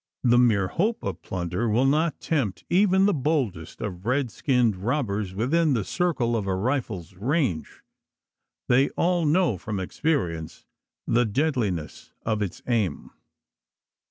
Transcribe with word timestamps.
The 0.23 0.39
mere 0.39 0.67
hope 0.69 1.03
of 1.03 1.21
plunder 1.21 1.69
will 1.69 1.85
not 1.85 2.19
tempt 2.19 2.63
even 2.71 3.05
the 3.05 3.13
boldest 3.13 3.81
of 3.81 4.03
red 4.07 4.31
skinned 4.31 4.75
robbers 4.77 5.35
within 5.35 5.73
the 5.73 5.83
circle 5.83 6.35
of 6.35 6.47
a 6.47 6.55
rifle's 6.55 7.13
range. 7.13 7.83
They 8.67 8.89
all 8.97 9.27
know 9.27 9.59
from 9.59 9.79
experience 9.79 10.65
the 11.05 11.25
deadliness 11.25 12.13
of 12.25 12.41
its 12.41 12.63
aim. 12.65 13.11